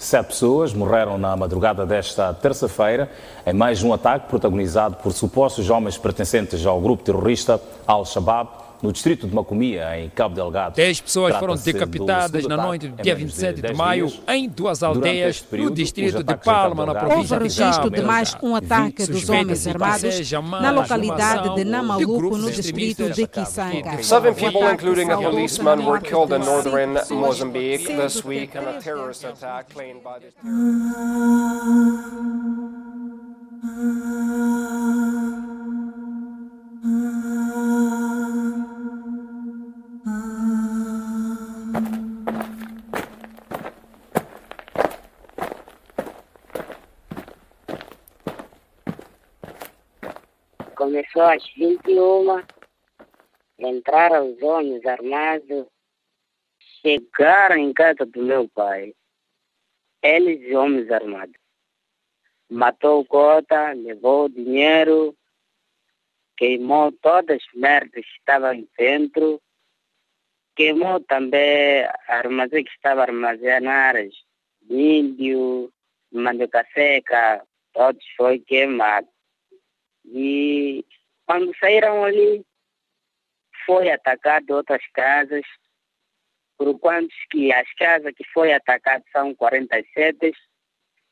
[0.00, 3.10] Sete pessoas morreram na madrugada desta terça-feira
[3.46, 8.48] em mais um ataque protagonizado por supostos homens pertencentes ao grupo terrorista Al-Shabaab
[8.82, 10.74] no distrito de Macomia, em Cabo Delgado.
[10.74, 15.70] Dez pessoas foram decapitadas na noite do dia 27 de maio em duas aldeias no
[15.70, 20.70] distrito de Palma, na província Houve registro de mais um ataque dos homens armados na
[20.70, 24.02] localidade de Namaluco, no distrito de Kisanga.
[24.02, 29.24] Seven people, including a policeman, were killed in northern Mozambique this week in a terrorist
[29.24, 30.30] attack claimed by the...
[50.80, 52.42] Começou às 21,
[53.58, 55.66] entraram os homens armados,
[56.80, 58.94] chegaram em casa do meu pai,
[60.02, 61.36] eles e homens armados.
[62.48, 65.14] Matou o cota, levou o dinheiro,
[66.38, 69.38] queimou todas as merdas que estavam dentro,
[70.56, 74.14] queimou também armazém que estava armazenadas,
[74.66, 75.70] índio,
[76.10, 79.09] mandioca seca, todos foi queimado.
[80.12, 80.84] E
[81.26, 82.44] quando saíram ali,
[83.64, 85.44] foi atacado outras casas,
[86.58, 90.32] por quantos que as casas que foi atacado são 47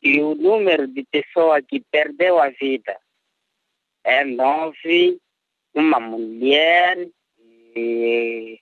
[0.02, 2.98] e o número de pessoas que perdeu a vida
[4.04, 5.20] é nove,
[5.74, 8.60] uma mulher e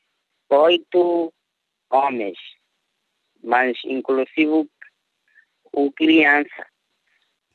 [0.50, 1.32] oito
[1.90, 2.38] homens,
[3.42, 4.68] mas inclusive
[5.72, 6.66] o criança.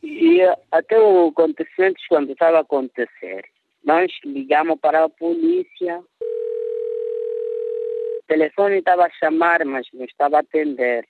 [0.04, 3.46] E até o acontecimento, quando estava a acontecer,
[3.84, 6.00] nós ligamos para a polícia.
[8.20, 11.08] O telefone estava a chamar, mas não estava a atender.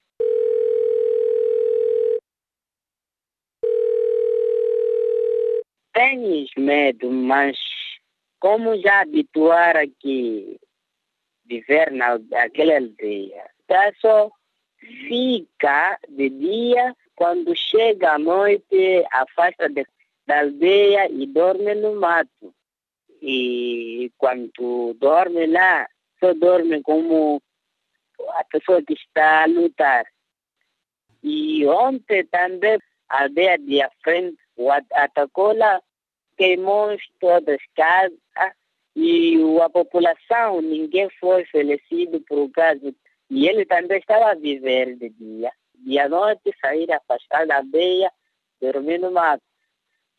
[5.93, 7.57] Tens medo, mas
[8.39, 10.59] como já habituar aqui
[11.45, 14.31] viver na aquela aldeia, tá só
[14.79, 19.85] fica de dia quando chega à noite, afasta de,
[20.25, 22.53] da aldeia e dorme no mato.
[23.21, 25.87] E quando dorme lá,
[26.19, 27.41] só dorme como
[28.29, 30.05] a pessoa que está a lutar.
[31.23, 32.79] E ontem também
[33.09, 34.37] a aldeia de frente
[34.93, 35.81] atacou lá,
[36.37, 38.17] queimou todas as casas
[38.95, 42.93] e a população, ninguém foi falecido por causa.
[43.29, 45.51] E ele também estava a viver de dia
[45.85, 48.11] e à noite sair afastar da aldeia,
[48.61, 49.43] dormir no mato.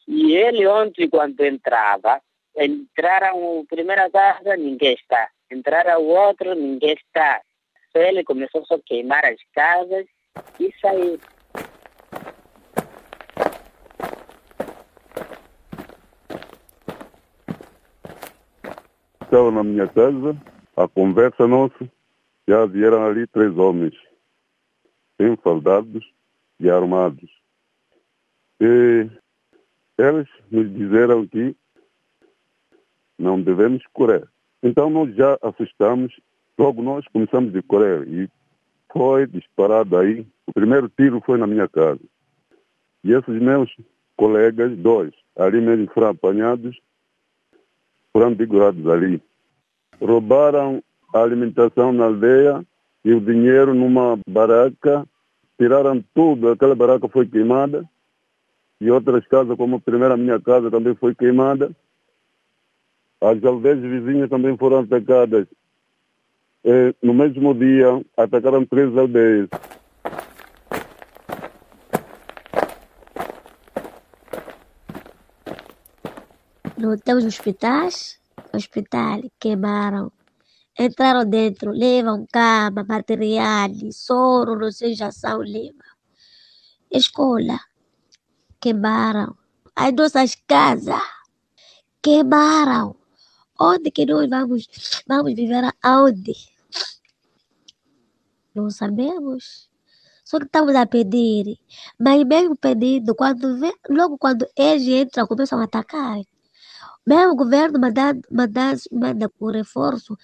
[0.06, 2.20] E ele ontem, quando entrava,
[2.56, 5.28] entraram a primeira casa, ninguém está.
[5.50, 7.40] Entraram o outro, ninguém está.
[7.94, 10.06] Ele começou só a queimar as casas
[10.58, 11.20] e saiu.
[19.22, 20.36] Estava na minha casa,
[20.76, 21.88] a conversa nossa,
[22.46, 23.94] já vieram ali três homens
[25.18, 26.04] enfaldados
[26.58, 27.30] e armados.
[28.60, 29.08] E
[29.98, 31.56] eles nos disseram que
[33.18, 34.26] não devemos correr.
[34.62, 36.18] Então nós já assustamos,
[36.58, 38.28] logo nós começamos a correr e
[38.92, 40.26] foi disparado aí.
[40.46, 42.00] O primeiro tiro foi na minha casa.
[43.04, 43.74] E esses meus
[44.16, 46.78] colegas, dois, ali mesmo foram apanhados,
[48.12, 49.20] foram vigurados ali.
[50.00, 50.82] Roubaram
[51.14, 52.64] a alimentação na aldeia
[53.04, 55.06] e o dinheiro numa baraca
[55.58, 57.88] tiraram tudo, aquela barraca foi queimada
[58.80, 61.70] e outras casas, como a primeira minha casa também foi queimada.
[63.20, 65.46] As aldeias vizinhas também foram atacadas.
[66.64, 69.48] E, no mesmo dia, atacaram três aldeias.
[76.76, 78.18] Não temos hospitais,
[78.52, 80.10] hospital queimaram
[80.78, 85.80] entraram dentro, levam cama, material, soro, não sei, já são, levam.
[86.90, 87.58] Escola,
[88.60, 89.36] queimaram.
[89.74, 91.00] As nossas casas,
[92.02, 92.96] queimaram.
[93.58, 94.68] Onde que nós vamos,
[95.06, 96.34] vamos viver aonde?
[98.54, 99.70] Não sabemos.
[100.24, 101.58] Só que estamos a pedir.
[101.98, 106.20] Mas mesmo pedindo, quando vê, logo quando eles entram, começam a atacar.
[107.06, 110.16] Mesmo o governo manda, manda, manda com reforço,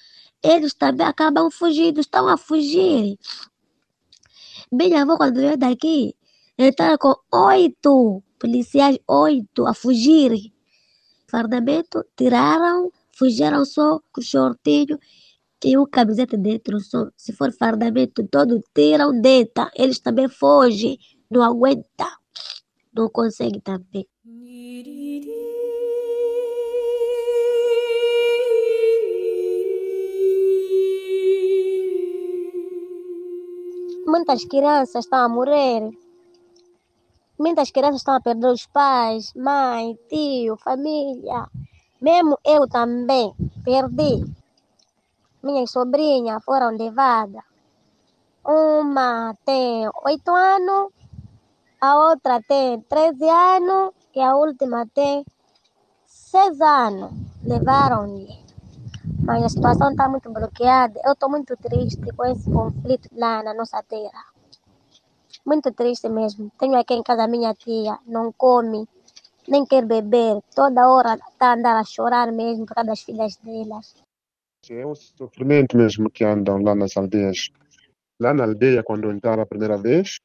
[0.42, 3.18] eles também acabam fugindo, estão a fugir.
[4.70, 6.14] Minha avó, quando veio daqui,
[6.58, 10.52] entraram com oito policiais, oito a fugir.
[11.26, 14.98] Fardamento, tiraram, fugiram só com shortinho
[15.60, 19.70] que o camiseta dentro, só, se for fardamento todo, tiram, deita.
[19.74, 20.98] Eles também fogem,
[21.30, 22.06] não aguenta,
[22.94, 24.06] não consegue também.
[34.08, 35.90] Muitas crianças estão a morrer.
[37.38, 41.46] Muitas crianças estão a perder os pais, mãe, tio, família.
[42.00, 44.24] Mesmo eu também perdi.
[45.42, 47.44] Minhas sobrinhas foram levadas.
[48.42, 50.90] Uma tem oito anos,
[51.78, 55.22] a outra tem 13 anos e a última tem
[56.06, 57.12] seis anos.
[57.44, 58.47] Levaram-lhe.
[59.26, 61.00] Mas a situação está muito bloqueada.
[61.04, 64.24] Eu estou muito triste com esse conflito lá na nossa terra.
[65.44, 66.50] Muito triste mesmo.
[66.58, 68.88] Tenho aqui em casa minha tia, não come,
[69.46, 70.40] nem quer beber.
[70.54, 73.94] Toda hora está a andar a chorar mesmo por causa das filhas delas.
[74.70, 77.48] É um sofrimento mesmo que andam lá nas aldeias.
[78.20, 80.18] Lá na aldeia, quando entraram a primeira vez,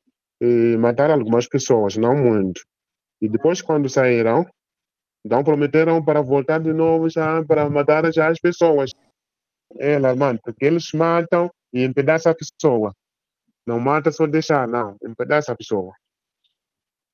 [0.79, 2.61] mataram algumas pessoas, não muito.
[3.21, 4.45] E depois, quando saíram,
[5.25, 8.91] então prometeram para voltar de novo já para matar já as pessoas.
[9.77, 12.93] É alarmante, porque eles matam e empedaçam a pessoa.
[13.65, 15.93] Não mata só deixar, não, empedaça a pessoa.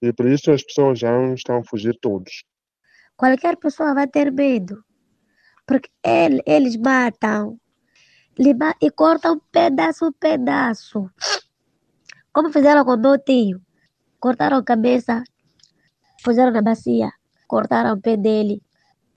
[0.01, 2.44] E por isso as pessoas já estão a fugir todos.
[3.15, 4.83] Qualquer pessoa vai ter medo,
[5.67, 7.59] porque ele, eles matam
[8.81, 11.09] e cortam pedaço pedaço.
[12.33, 13.62] Como fizeram com meu tio.
[14.19, 15.23] Cortaram a cabeça,
[16.23, 17.09] puseram na bacia
[17.50, 18.62] cortaram o pé dele,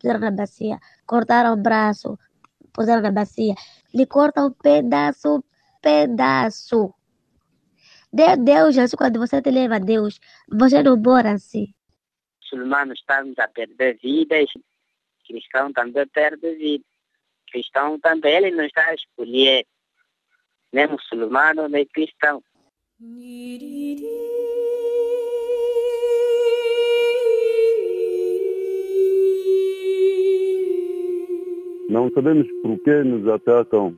[0.01, 2.19] puseram na bacia, cortaram o braço,
[2.73, 3.55] puseram na bacia,
[3.95, 5.45] lhe cortam pedaço,
[5.81, 6.93] pedaço.
[8.13, 10.19] De Deus, Jesus, quando você te leva a Deus,
[10.49, 11.73] você não mora assim.
[12.41, 14.51] Muçulmanos estamos a perder vidas,
[15.27, 16.85] cristão também perde vida.
[17.51, 19.67] Cristão também, ele não está a escolher,
[20.73, 22.43] nem muçulmano, nem cristão.
[31.89, 33.97] Não sabemos por que nos atacam.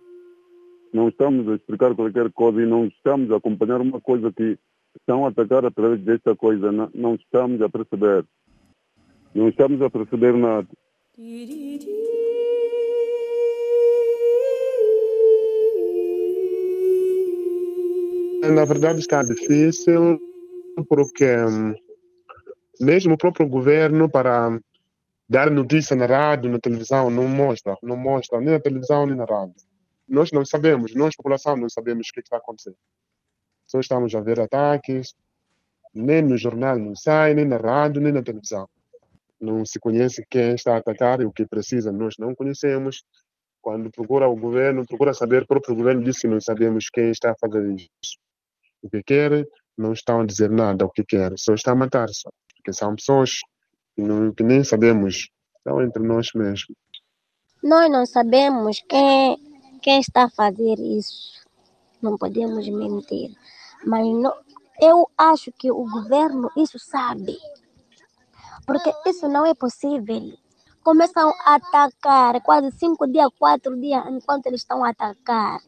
[0.92, 4.58] Não estamos a explicar qualquer coisa e não estamos a acompanhar uma coisa que
[4.98, 6.70] estão a atacar através desta coisa.
[6.70, 8.24] Não, não estamos a perceber.
[9.34, 10.68] Não estamos a perceber nada.
[18.52, 20.20] Na verdade está difícil
[20.88, 21.74] porque hum,
[22.80, 24.60] mesmo o próprio governo para
[25.28, 29.24] dar notícia na rádio, na televisão, não mostra, não mostra, nem na televisão, nem na
[29.24, 29.54] rádio.
[30.06, 32.76] Nós não sabemos, nós, população, não sabemos o que está acontecendo.
[33.66, 35.14] Só estamos a ver ataques,
[35.94, 38.68] nem no jornal não sai, nem na rádio, nem na televisão.
[39.40, 43.02] Não se conhece quem está a atacar e o que precisa, nós não conhecemos.
[43.62, 47.30] Quando procura o governo, procura saber, o próprio governo diz que não sabemos quem está
[47.32, 48.18] a fazer isso.
[48.82, 52.08] O que quer, não estão a dizer nada o que quer, só está a matar,
[52.10, 52.30] só.
[52.56, 53.38] porque são pessoas
[54.36, 56.76] que nem sabemos, estão entre nós mesmos.
[57.62, 59.38] Nós não sabemos quem,
[59.80, 61.42] quem está a fazer isso.
[62.02, 63.34] Não podemos mentir.
[63.86, 64.34] Mas não,
[64.80, 67.38] eu acho que o governo isso sabe.
[68.66, 70.32] Porque isso não é possível.
[70.82, 75.60] Começam a atacar quase cinco dias, quatro dias, enquanto eles estão a atacar.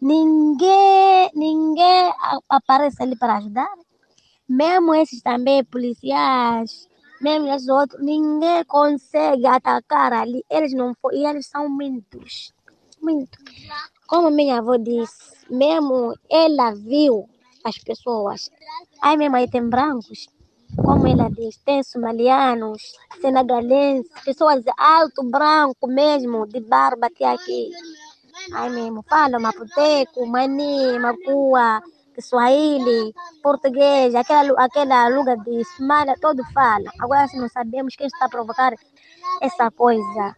[0.00, 2.12] Ninguém, ninguém
[2.48, 3.72] aparece ali para ajudar.
[4.48, 6.88] Mesmo esses também policiais,
[7.20, 10.44] mesmo os outros, ninguém consegue atacar ali.
[10.50, 12.52] Eles não e eles são muitos.
[13.00, 13.38] Muito.
[14.06, 17.28] Como minha avó disse, mesmo ela viu
[17.64, 18.50] as pessoas.
[19.00, 20.28] Aí mesmo aí tem brancos,
[20.76, 22.82] como ela diz, tem somalianos,
[23.20, 27.70] senegalenses, pessoas alto, branco mesmo, de barba até aqui.
[28.52, 31.82] Aí mesmo, fala maputeco, mani, macua,
[32.20, 33.12] Swahili,
[33.42, 36.90] português, aquela, aquela lugar de Somália, todo fala.
[37.00, 38.72] Agora não sabemos quem está a provocar
[39.40, 40.36] essa coisa.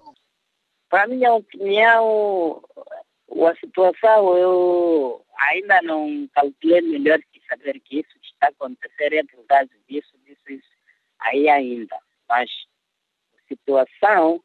[0.88, 2.62] Para minha opinião,
[3.30, 9.44] a situação eu ainda não calculei melhor que saber que isso está acontecendo é por
[9.46, 10.68] causa disso, disso, isso.
[11.20, 11.96] Aí ainda.
[12.28, 12.50] Mas
[13.38, 14.42] a situação,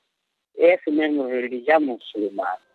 [0.55, 2.66] esse mesmo religião muçulmana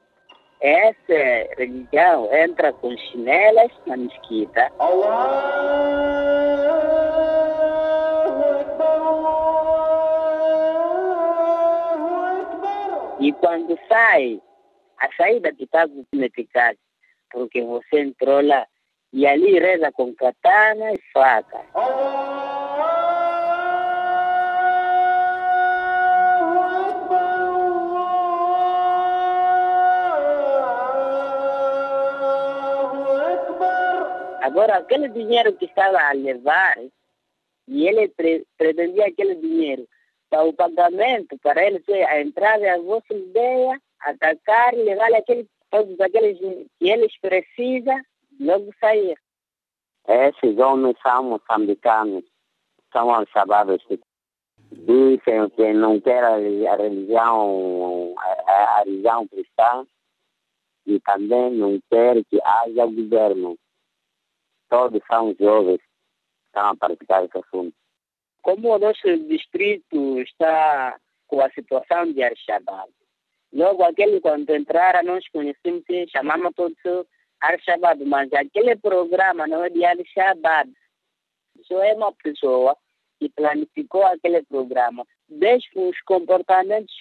[0.62, 4.70] essa religião entra com chinelas na mesquita.
[13.18, 14.40] E quando sai,
[14.98, 16.76] a saída de está eficaz,
[17.32, 18.64] porque você entrou lá
[19.12, 21.60] e ali reza com katana e faca.
[34.42, 36.76] Agora, aquele dinheiro que estava a levar,
[37.68, 39.86] e ele pre pretendia aquele dinheiro
[40.28, 45.98] para o pagamento, para ele ser a entrada à vossa ideia, atacar, levar aquele, todos
[46.00, 48.00] aqueles que eles precisam,
[48.40, 49.16] logo sair.
[50.08, 52.24] Esses homens são moçambicanos,
[52.92, 53.78] são al-Shabaab.
[54.72, 56.36] Dizem que não quer a
[56.76, 59.86] religião, a, a religião cristã
[60.84, 63.56] e também não quer que haja governo.
[64.72, 67.76] Todos são jovens que estão a praticar esse assunto.
[68.40, 72.90] Como o nosso distrito está com a situação de Al-Shabaab,
[73.52, 77.06] logo aquele quando entraram nós conhecemos e chamamos todos
[77.42, 80.72] Al-Shabaab, mas aquele programa não é de Al-Shabaab.
[81.64, 82.74] Só é uma pessoa
[83.20, 85.04] que planificou aquele programa.
[85.28, 86.94] Desde os comportamentos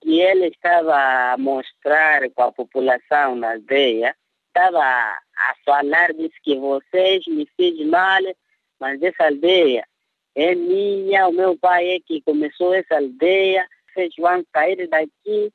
[0.00, 6.56] que ele estava a mostrar com a população na aldeia, estava a falar disso que
[6.56, 8.22] vocês me fez mal,
[8.78, 9.84] mas essa aldeia
[10.34, 15.52] é minha, o meu pai é que começou essa aldeia, vocês vão sair daqui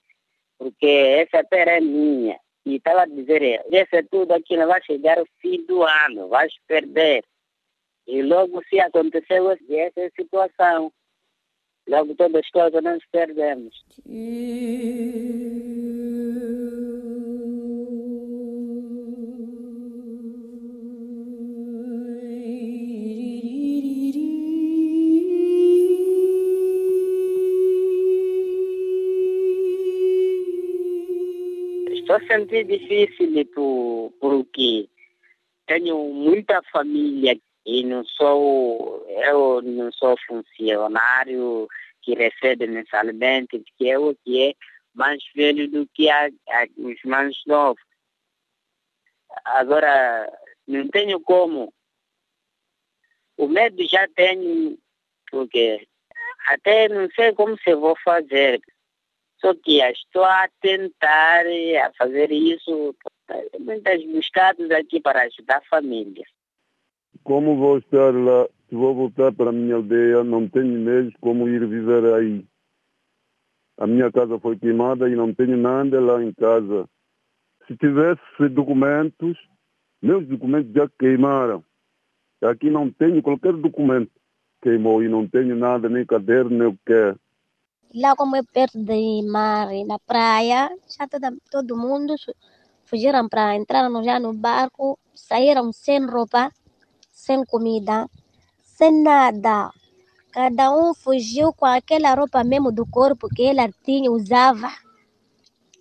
[0.57, 2.39] porque essa terra é minha.
[2.65, 6.53] E estava a dizer, esse tudo aqui não vai chegar ao fim do ano, vais
[6.67, 7.23] perder.
[8.07, 10.91] E logo se aconteceu essa situação,
[11.87, 13.83] logo todas as coisas nós perdemos.
[32.15, 34.87] Estou sentindo difícil por, porque
[35.65, 41.67] tenho muita família e não sou, eu não sou funcionário
[42.01, 44.53] que recebe mensalmente, porque eu que é
[44.93, 47.83] mais velho do que a, a, os mais novos.
[49.43, 50.31] Agora,
[50.65, 51.73] não tenho como.
[53.35, 54.77] O medo já tenho,
[55.29, 55.85] porque
[56.47, 58.61] até não sei como se vou fazer.
[59.39, 62.95] Só que estou a tentar a fazer isso,
[63.59, 66.25] muitas buscadas aqui para ajudar a família.
[67.23, 71.47] Como vou estar lá, se vou voltar para a minha aldeia, não tenho mesmo como
[71.47, 72.45] ir viver aí.
[73.77, 76.87] A minha casa foi queimada e não tenho nada lá em casa.
[77.67, 79.37] Se tivesse documentos,
[80.01, 81.63] meus documentos já queimaram.
[82.41, 84.11] Aqui não tenho qualquer documento.
[84.61, 87.15] Queimou e não tenho nada, nem caderno, nem o que
[87.93, 92.15] Lá como é perto de mar e na praia, já toda, todo mundo
[92.83, 96.51] fugiram para entrar já no barco, saíram sem roupa,
[97.11, 98.09] sem comida,
[98.63, 99.71] sem nada.
[100.31, 104.69] Cada um fugiu com aquela roupa mesmo do corpo que ela tinha, usava.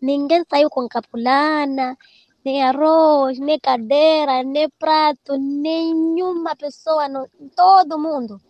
[0.01, 1.97] Ninguém saiu com capulana,
[2.45, 7.09] nem arroz, nem cadeira, nem prato, nenhuma pessoa,
[7.57, 8.41] todo mundo.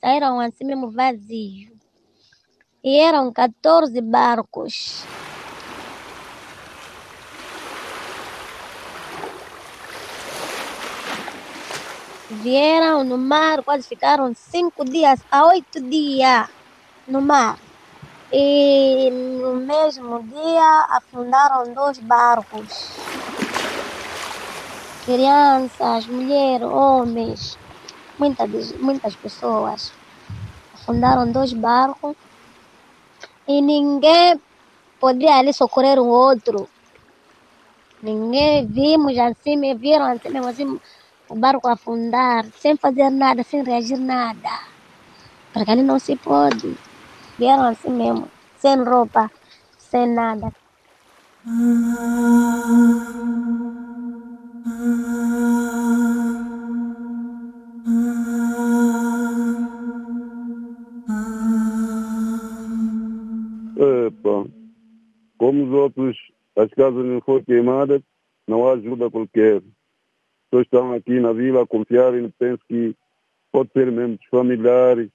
[0.00, 1.73] Saíram assim mesmo vazio
[2.84, 5.04] e eram 14 barcos.
[12.28, 16.46] Vieram no mar, quase ficaram cinco dias a oito dias
[17.08, 17.58] no mar.
[18.30, 22.90] E no mesmo dia afundaram dois barcos.
[25.06, 27.58] Crianças, mulheres, homens,
[28.18, 29.92] muitas, muitas pessoas.
[30.74, 32.14] Afundaram dois barcos
[33.46, 34.40] e ninguém
[35.00, 36.68] podia ali socorrer o outro.
[38.02, 40.80] Ninguém vimos assim, me viram assim mesmo assim,
[41.28, 44.48] o barco afundar, sem fazer nada, sem reagir nada.
[45.52, 46.76] Porque ali não se pode.
[47.38, 49.30] Vieram assim mesmo, sem roupa,
[49.78, 50.52] sem nada.
[63.84, 64.46] Epa,
[65.38, 66.16] como os outros,
[66.56, 68.02] as casas não foram queimadas,
[68.46, 69.62] não há ajuda qualquer.
[70.52, 72.94] Só estão aqui na vila a confiar e penso que
[73.50, 75.10] pode ser mesmo familiares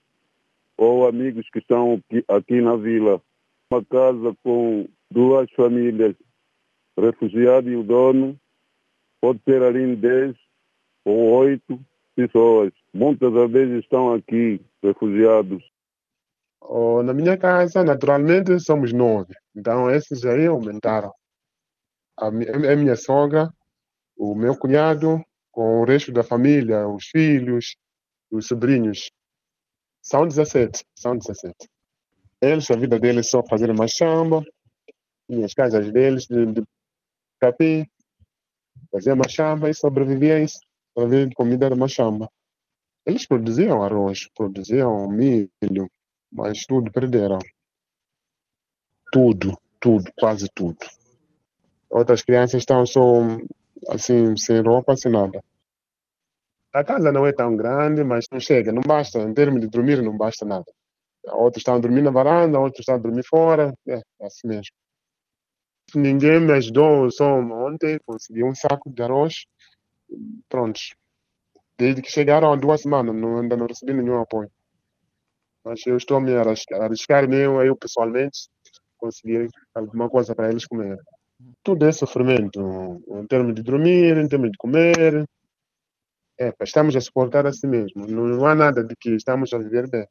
[0.77, 3.21] ou amigos que estão aqui, na vila.
[3.71, 6.15] Uma casa com duas famílias,
[6.97, 8.39] refugiado e o dono,
[9.21, 10.35] pode ser ali em 10
[11.05, 11.79] ou 8
[12.15, 12.71] pessoas.
[12.93, 15.63] Muitas vezes estão aqui, refugiados.
[16.61, 19.33] Oh, na minha casa, naturalmente, somos nove.
[19.55, 21.13] Então, esses aí aumentaram.
[22.17, 23.51] A, minha, a minha sogra,
[24.17, 27.75] o meu cunhado, com o resto da família, os filhos,
[28.29, 29.09] os sobrinhos.
[30.01, 30.85] São 17.
[30.95, 31.55] São 17.
[32.41, 34.43] Eles, a vida deles é só fazer machamba,
[35.29, 36.63] e as casas deles de, de
[37.39, 37.85] capim,
[38.91, 40.45] fazer machamba e sobreviver a
[40.91, 42.29] através de comida da machamba.
[43.05, 45.89] Eles produziam arroz, produziam milho,
[46.31, 47.39] mas tudo perderam.
[49.11, 50.77] Tudo, tudo, quase tudo.
[51.89, 53.01] Outras crianças estão só
[53.89, 55.43] assim, sem roupa, sem nada.
[56.71, 59.19] A casa não é tão grande, mas não chega, não basta.
[59.19, 60.71] Em termos de dormir, não basta nada.
[61.25, 63.73] Outros estão a dormir na varanda, outros estão a dormir fora.
[63.87, 64.71] É, é assim mesmo.
[65.95, 69.45] Ninguém me ajudou, só ontem consegui um saco de arroz.
[70.47, 70.93] Prontos.
[71.77, 74.51] Desde que chegaram há duas semanas, não, ainda não recebi nenhum apoio.
[75.63, 78.49] Mas eu estou a me arriscar mesmo, eu pessoalmente,
[78.97, 80.97] conseguir alguma coisa para eles comer.
[81.63, 82.59] Tudo é sofrimento,
[83.07, 85.25] em termos de dormir, em termos de comer.
[86.39, 88.05] É, estamos a suportar assim mesmo.
[88.07, 90.05] Não, não há nada de que estamos a viver bem.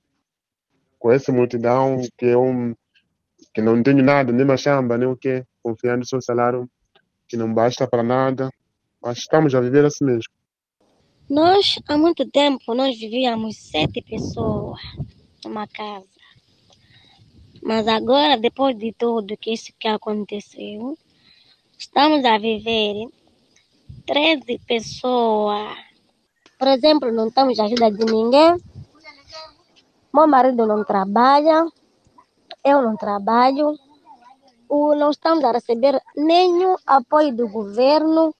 [0.99, 2.75] Com essa multidão que um
[3.55, 6.69] que não tenho nada, nem machamba, nem o quê, confiando no seu salário,
[7.29, 8.51] que não basta para nada,
[9.01, 10.33] mas estamos a viver assim mesmo.
[11.31, 14.81] Nós, há muito tempo, nós vivíamos sete pessoas
[15.45, 16.07] numa casa.
[17.63, 20.97] Mas agora, depois de tudo que isso que aconteceu,
[21.79, 23.09] estamos a viver
[24.07, 25.77] 13 pessoas.
[26.59, 28.57] Por exemplo, não estamos à ajuda de ninguém.
[30.13, 31.67] Meu marido não trabalha,
[32.65, 33.79] eu não trabalho,
[34.71, 38.35] não estamos a receber nenhum apoio do governo.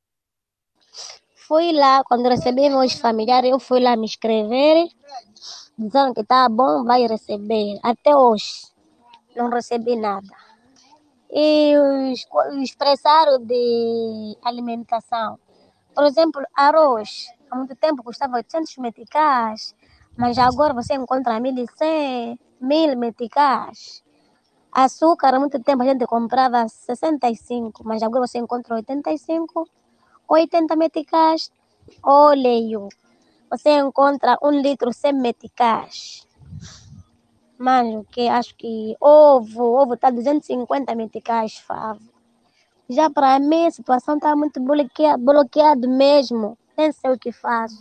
[1.47, 4.89] Fui lá, quando recebi meus familiares, eu fui lá me inscrever,
[5.79, 7.79] dizendo que tá bom, vai receber.
[7.83, 8.67] Até hoje,
[9.37, 10.29] não recebi nada.
[11.31, 15.39] E os, os expressaram de alimentação.
[15.95, 17.29] Por exemplo, arroz.
[17.51, 19.75] Há muito tempo custava 800 meticais,
[20.17, 24.03] mas agora você encontra 1.100, 1.000 meticais.
[24.71, 29.67] Açúcar, há muito tempo a gente comprava 65, mas agora você encontra 85,
[30.29, 31.51] 80 meticais.
[32.03, 32.89] Óleo,
[33.51, 36.27] você encontra um litro sem meticais.
[37.59, 42.01] Mano, que acho que ovo, ovo está 250 meticais, favo.
[42.89, 46.57] Já para mim a situação está muito bloqueada, bloqueado mesmo.
[46.77, 47.77] Nem sei o que faço.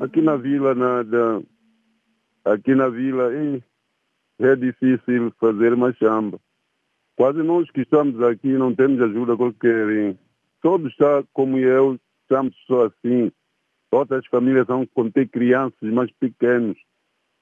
[0.00, 1.42] Aqui na vila nada.
[2.44, 3.30] Aqui na vila
[4.40, 6.40] é difícil fazer machamba.
[7.16, 10.16] Quase nós que estamos aqui não temos ajuda qualquer.
[10.60, 13.30] Todos está como eu, estamos só assim.
[13.92, 16.76] Outras famílias são com ter crianças mais pequenos.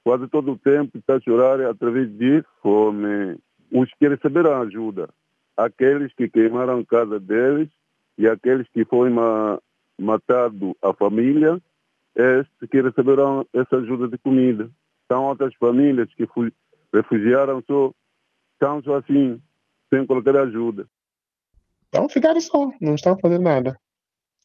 [0.03, 3.37] Quase todo o tempo está a chorar através de fome.
[3.71, 5.09] Os que receberam ajuda
[5.55, 7.69] aqueles que queimaram a casa deles
[8.17, 9.59] e aqueles que foram ma
[9.99, 11.61] matado a família,
[12.15, 14.69] estes que receberam essa ajuda de comida.
[15.11, 16.25] São outras famílias que
[16.93, 17.91] refugiaram só,
[18.53, 19.41] estão só assim,
[19.93, 20.87] sem qualquer ajuda.
[21.89, 23.77] Então ficaram só, não estão fazendo nada.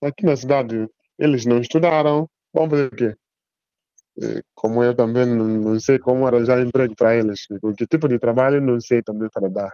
[0.02, 3.14] Aqui na cidade, eles não estudaram, vão fazer o quê?
[4.54, 8.80] Como eu também não sei como arranjar emprego para eles, que tipo de trabalho não
[8.80, 9.72] sei também para dar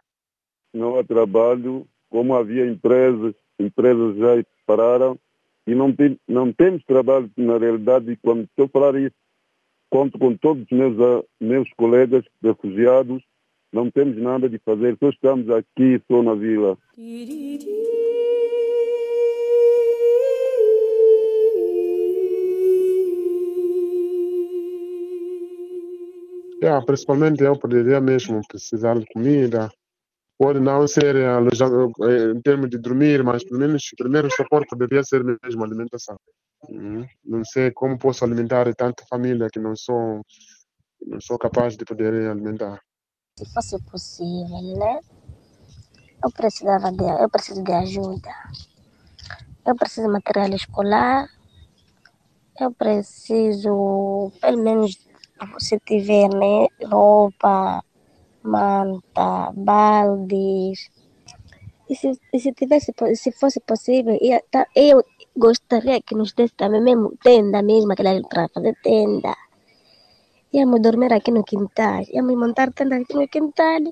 [0.73, 5.19] não há trabalho, como havia empresas, empresas já pararam
[5.67, 8.19] e não, tem, não temos trabalho na realidade.
[8.23, 9.15] Quando estou a falar isso,
[9.93, 13.23] conto com todos os meus, ah, meus colegas refugiados,
[13.71, 16.79] não temos nada de fazer, só estamos aqui, só na vila.
[26.63, 29.69] Yeah, principalmente eu poderia mesmo precisar de comida,
[30.39, 34.65] pode não ser alojado eh, em termos de dormir, mas pelo menos o primeiro socorro
[34.75, 36.17] deveria ser mesmo alimentação.
[36.69, 37.07] Uhum.
[37.25, 40.23] Não sei como posso alimentar tanta família que não sou,
[41.07, 42.81] não sou capaz de poder alimentar.
[43.39, 45.01] Se fosse possível, né?
[46.23, 48.31] Eu precisava de, eu preciso de ajuda.
[49.67, 51.29] Eu preciso de material escolar.
[52.61, 54.99] Eu preciso, pelo menos,
[55.59, 57.83] se tiver, né, roupa,
[58.43, 60.91] manta, baldes.
[61.93, 65.05] E se, e se tivesse, se fosse possível, ia, tá, eu
[65.37, 69.37] gostaria que nos desse também mesmo tenda mesmo, aquela para fazer tenda.
[70.55, 73.83] Íamos dormir aqui no quintal, íamos montar tenda aqui no quintal.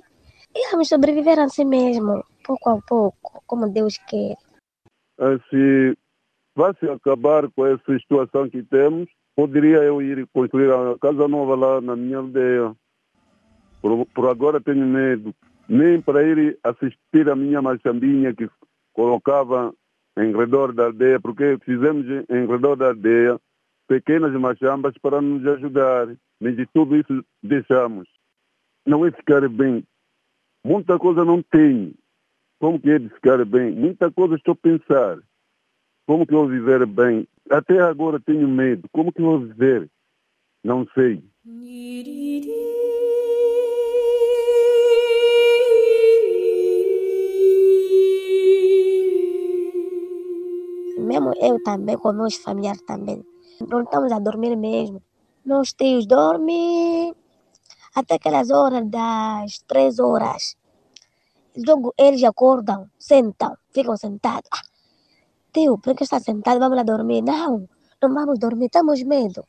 [0.57, 4.39] Íamos sobreviver assim mesmo, pouco a pouco, como Deus quer.
[5.51, 5.95] Se
[6.57, 11.55] vai se acabar com essa situação que temos, poderia eu ir construir a casa nova
[11.55, 12.75] lá na minha aldeia.
[13.83, 15.35] Por, por agora tenho medo,
[15.71, 18.51] nem para ir assistir a minha machambinha que
[18.93, 19.73] colocava
[20.19, 23.41] em redor da aldeia, porque fizemos em redor da aldeia
[23.87, 26.09] pequenas machambas para nos ajudar.
[26.41, 28.09] mas de tudo isso deixamos.
[28.85, 29.85] Não é ficar bem.
[30.65, 31.95] Muita coisa não tenho.
[32.59, 33.71] Como que é de ficar bem?
[33.71, 35.19] Muita coisa estou a pensar.
[36.05, 37.29] Como que eu viver bem?
[37.49, 38.89] Até agora tenho medo.
[38.91, 39.89] Como que eu viver?
[40.65, 41.23] Não sei.
[51.01, 53.25] Mesmo eu também, com meus familiares também.
[53.69, 55.03] Não estamos a dormir mesmo.
[55.45, 57.15] Meus tios dormem
[57.95, 60.57] até aquelas horas das três horas.
[61.67, 64.49] Logo eles acordam, sentam, ficam sentados.
[64.53, 64.63] Ah,
[65.53, 66.61] tio, por que está sentado?
[66.61, 67.23] Vamos lá dormir.
[67.23, 67.69] Não,
[68.01, 69.45] não vamos dormir, temos medo.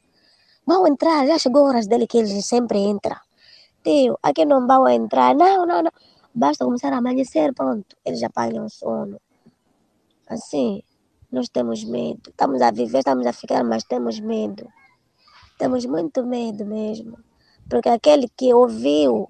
[0.65, 3.17] Vão entrar, já chegou horas dele que eles sempre entram.
[3.83, 5.35] Tio, aqui não vão entrar.
[5.35, 5.91] Não, não, não.
[6.33, 7.95] Basta começar a amanhecer, pronto.
[8.05, 9.19] Eles já pagam o sono.
[10.27, 10.81] Assim,
[11.31, 12.29] nós temos medo.
[12.29, 14.67] Estamos a viver, estamos a ficar, mas temos medo.
[15.57, 17.17] Temos muito medo mesmo.
[17.69, 19.29] Porque aquele que ouviu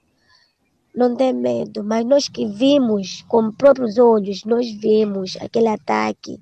[0.95, 6.39] não tem medo, mas nós que vimos com próprios olhos, nós vimos aquele ataque.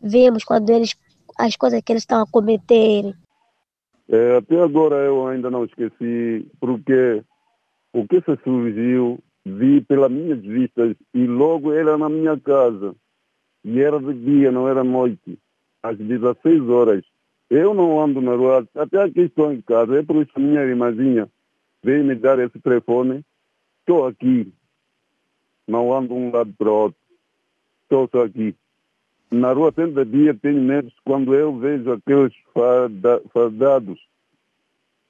[0.00, 0.94] Vimos quando eles
[1.38, 3.14] as coisas que eles estão a cometer.
[4.08, 7.22] É, até agora eu ainda não esqueci, porque
[7.92, 12.94] o que se surgiu, vi pelas minhas vistas e logo era na minha casa.
[13.66, 15.36] E era de dia, não era noite,
[15.82, 17.04] às 16 horas.
[17.50, 21.28] Eu não ando na rua, até aqui estou em casa, é por isso minha irmãzinha
[21.82, 23.24] veio me dar esse telefone.
[23.80, 24.52] Estou aqui,
[25.66, 26.98] não ando de um lado para o outro,
[27.82, 28.54] estou só aqui.
[29.32, 32.32] Na rua, sempre de dia, tenho medo quando eu vejo aqueles
[33.32, 34.00] fardados.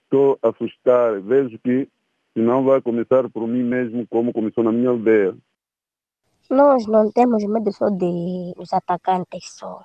[0.05, 1.87] Estou a assustar, vejo que
[2.33, 5.37] se não vai começar por mim mesmo, como começou na minha aldeia.
[6.49, 9.85] Nós não temos medo só de os atacantes só.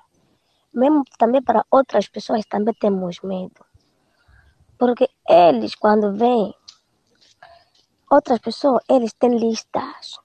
[0.72, 3.64] Mesmo também para outras pessoas também temos medo.
[4.78, 6.54] Porque eles, quando vêm,
[8.10, 10.20] outras pessoas, eles têm listas.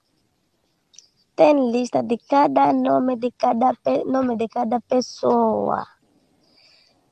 [1.34, 3.72] Tem lista de cada nome de cada,
[4.06, 5.86] nome de cada pessoa.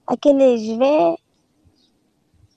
[0.06, 1.16] Aqueles vêm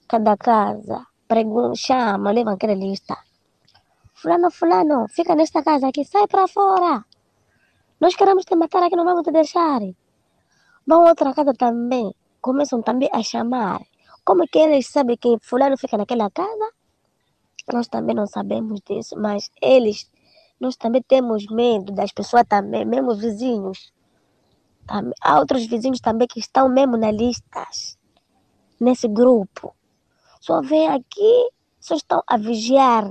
[0.08, 3.28] cada casa, perguntam, chamam, levam aquela lista.
[4.21, 7.05] Fulano, fulano, fica nesta casa aqui, sai para fora.
[8.01, 9.79] Nós queremos te matar aqui, não vamos te deixar.
[10.86, 13.79] Vão outra casa também, começam também a chamar.
[14.25, 16.67] Como que eles sabem que fulano fica naquela casa?
[17.71, 20.12] Nós também não sabemos disso, mas eles,
[20.60, 23.93] nós também temos medo das pessoas também, mesmo vizinhos.
[25.21, 27.97] Há outros vizinhos também que estão mesmo na listas,
[28.82, 29.73] nesse grupo.
[30.41, 33.05] Só vem aqui, só estão a vigiar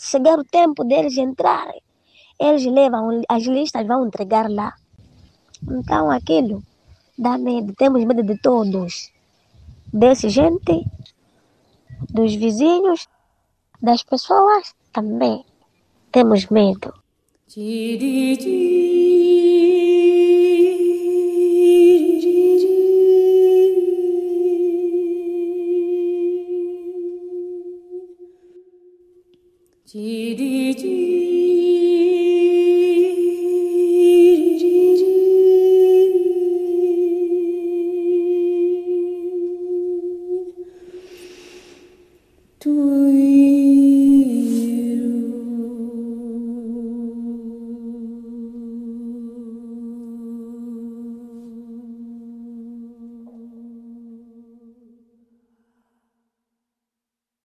[0.00, 1.80] chegar o tempo deles entrarem,
[2.38, 4.74] eles levam as listas, vão entregar lá.
[5.62, 6.62] Então aquilo
[7.18, 9.12] dá medo, temos medo de todos.
[9.92, 10.86] Desse gente,
[12.08, 13.06] dos vizinhos,
[13.82, 15.44] das pessoas também.
[16.10, 16.94] Temos medo.